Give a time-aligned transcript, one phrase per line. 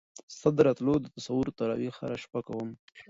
[0.35, 2.69] ستا د راتلو د تصور تراوېح هره شپه کړم